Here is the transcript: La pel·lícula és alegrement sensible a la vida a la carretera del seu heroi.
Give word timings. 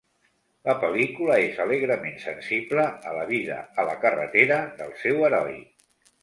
La 0.67 0.73
pel·lícula 0.83 1.35
és 1.49 1.59
alegrement 1.65 2.17
sensible 2.23 2.87
a 3.11 3.13
la 3.19 3.27
vida 3.33 3.59
a 3.85 3.87
la 3.91 3.95
carretera 4.07 4.59
del 4.81 4.97
seu 5.05 5.23
heroi. 5.29 5.55